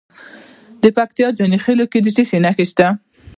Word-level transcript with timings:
د 0.81 0.85
پکتیکا 0.97 1.29
په 1.31 1.35
جاني 1.37 1.57
خیل 1.65 1.79
کې 1.91 1.99
د 2.03 2.07
څه 2.15 2.23
شي 2.29 2.37
نښې 2.45 2.65
دي؟ 2.77 2.87